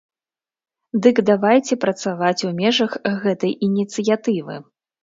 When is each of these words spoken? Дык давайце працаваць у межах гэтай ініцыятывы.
Дык 1.05 1.21
давайце 1.29 1.79
працаваць 1.85 2.45
у 2.51 2.53
межах 2.61 2.91
гэтай 3.23 3.53
ініцыятывы. 3.71 4.63